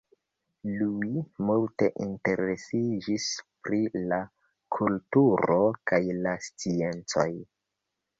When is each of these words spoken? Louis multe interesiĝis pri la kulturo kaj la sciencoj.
Louis 0.75 1.25
multe 1.49 1.89
interesiĝis 2.05 3.27
pri 3.67 3.81
la 4.13 4.19
kulturo 4.77 5.59
kaj 5.93 6.01
la 6.23 6.33
sciencoj. 6.47 7.27